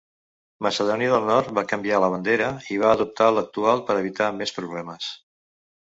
Macedònia 0.67 1.11
del 1.11 1.27
Nord 1.33 1.51
va 1.59 1.65
canviar 1.73 2.01
la 2.05 2.09
bandera 2.15 2.49
i 2.77 2.81
va 2.87 2.97
adoptar 2.97 3.31
l'actual 3.39 3.87
per 3.91 4.01
evitar 4.05 4.35
més 4.43 4.59
problemes. 4.61 5.17